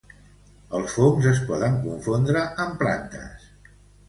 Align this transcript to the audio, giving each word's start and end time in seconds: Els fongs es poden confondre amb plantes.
Els 0.79 0.95
fongs 0.99 1.27
es 1.33 1.41
poden 1.49 1.77
confondre 1.83 2.43
amb 2.65 2.75
plantes. 2.81 3.47